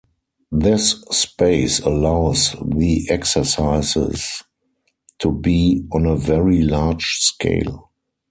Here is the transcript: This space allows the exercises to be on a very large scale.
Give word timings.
This 0.51 0.93
space 1.11 1.79
allows 1.79 2.55
the 2.59 3.05
exercises 3.07 4.41
to 5.19 5.31
be 5.31 5.85
on 5.91 6.07
a 6.07 6.15
very 6.17 6.63
large 6.63 7.17
scale. 7.19 7.91